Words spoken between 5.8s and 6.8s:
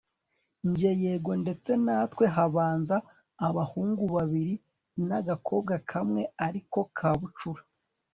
kamwe ariko